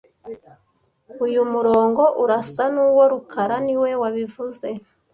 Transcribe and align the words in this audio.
Uyu 1.25 1.41
murongo 1.53 2.03
urasa 2.23 2.63
nuwo 2.73 3.03
rukara 3.11 3.55
niwe 3.65 3.91
wabivuze 4.01 4.67